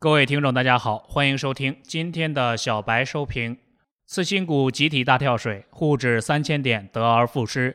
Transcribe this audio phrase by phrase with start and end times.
[0.00, 3.58] 各位听众，大家好，欢迎收听今天的小白收评。
[4.06, 7.74] 次新股集体大跳水，沪指三千点得而复失。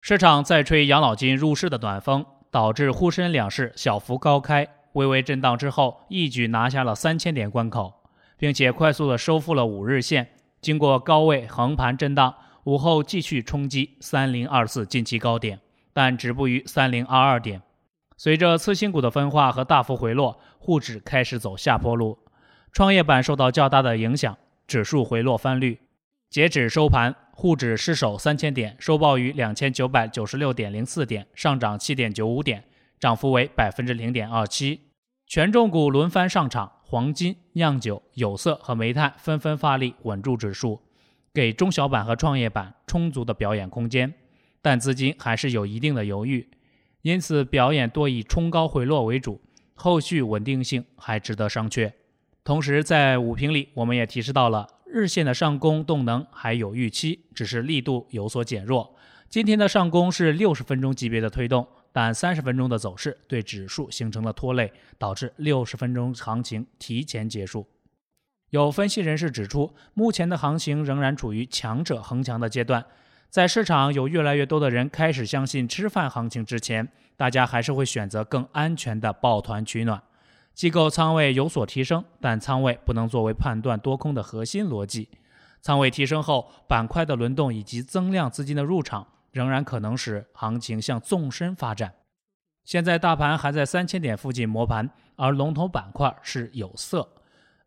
[0.00, 7.92] 市场在吹养老金入市的暖风，导致沪深两市小幅高开，微微震荡之后，一举拿下了三千点关口，
[8.38, 10.28] 并且快速的收复了五日线。
[10.60, 15.58] 经过高位横盘震荡，午后继续冲击三零二四近期高点，
[15.92, 17.60] 但止步于三零二二点。
[18.18, 22.18] 随着次新股的分化和大幅回落，沪指开始走下坡路，
[22.72, 25.78] 创业板受到较大的影响，指数回落翻绿。
[26.30, 32.64] 截止收盘，沪指失守三千点，收报于两千九百九十六点零四点，上涨七点九五点，
[32.98, 34.80] 涨幅为百分之零点二七。
[35.26, 40.80] 权重股轮番上场，黄金、酿酒、有色和煤炭纷纷发力稳住指数，
[41.34, 44.14] 给中小板和创业板充足的表演空间，
[44.62, 46.48] 但资金还是有一定的犹豫。
[47.06, 49.40] 因此，表演多以冲高回落为主，
[49.74, 51.92] 后续稳定性还值得商榷。
[52.42, 58.96] 同时，在午评里，我们也提示到了日线的上攻动能还有预期，只是力度有所减弱。
[59.28, 67.68] 今天的上攻是六十分钟级别的推动，但三十分钟的走势对指数形成了拖累，导致六十分钟行情提前结束。
[68.50, 72.84] 有分析人士指出，目前的行情仍然处于强者恒强的阶段。
[73.28, 80.02] 在市场有越来越多的人开始相信吃饭行情之前，大家还是会选择更安全的抱团取暖。
[80.54, 85.10] 机构仓位有所提升，但仓位不能作为判断多空的核心逻辑。
[85.60, 91.92] 仓位提升后，板块的轮动以及增量资金的入场，仍然可能使行情向纵深发展。
[92.64, 97.06] 现在大盘还在三千点附近磨盘，而龙头板块是有色，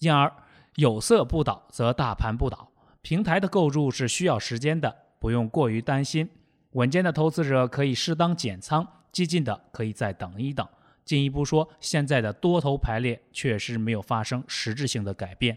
[0.00, 0.30] 因而
[0.74, 2.68] 有色不倒则大盘不倒。
[3.00, 5.03] 平台的构筑是需要时间的。
[5.24, 6.28] 不用过于担心，
[6.72, 10.68] 稳健的投资者可以适当减仓，激进的可以再等一等。
[11.02, 15.56] 进一步说，现在的多头排列确实没有发生实质性的改变。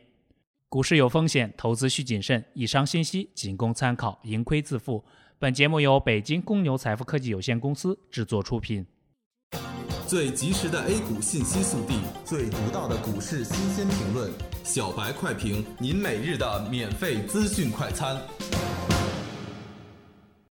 [0.70, 2.42] 股市有风险，投资需谨慎。
[2.54, 5.04] 以上信息仅供参考，盈亏自负。
[5.38, 8.86] 本节目由北京公牛财富科技有限公司制作出品。
[10.08, 14.32] 最及时的 A 股信息速递，最独到的股市新鲜评论，
[14.64, 18.16] 小白快评，您每日的免费资讯快餐。